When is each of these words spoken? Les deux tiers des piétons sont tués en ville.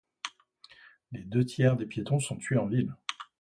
Les 1.11 1.21
deux 1.21 1.45
tiers 1.45 1.77
des 1.77 1.85
piétons 1.85 2.17
sont 2.19 2.35
tués 2.37 2.57
en 2.57 2.65
ville. 2.65 2.95